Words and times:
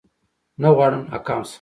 نه 0.61 0.69
غواړم 0.75 1.01
ناکام 1.11 1.41
شم 1.47 1.49